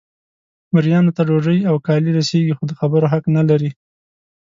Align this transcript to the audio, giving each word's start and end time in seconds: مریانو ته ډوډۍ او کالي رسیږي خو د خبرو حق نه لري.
مریانو 0.73 1.15
ته 1.15 1.21
ډوډۍ 1.27 1.59
او 1.69 1.75
کالي 1.87 2.11
رسیږي 2.19 2.53
خو 2.57 2.63
د 2.67 2.71
خبرو 2.79 3.11
حق 3.13 3.23
نه 3.37 3.43
لري. 3.49 3.71